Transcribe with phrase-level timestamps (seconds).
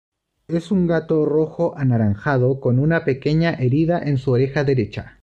[0.47, 5.19] Es un gato rojo anaranjado con una pequeña herida en su oreja derecha.